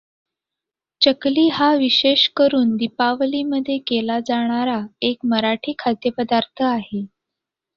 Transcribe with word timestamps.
चकली 1.01 1.47
हा 1.49 1.71
विशेषकरून 1.75 2.75
दीपावलीमध्ये 2.77 3.77
केला 3.87 4.19
जाणारा 4.19 4.79
एक 5.01 5.25
मराठी 5.25 5.73
खाद्यपदार्थ 5.79 6.63
आहे. 6.63 7.05